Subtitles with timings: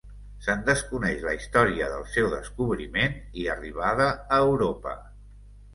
[0.45, 3.15] Se'n desconeix la història del seu descobriment
[3.45, 5.01] i arribada a Europa.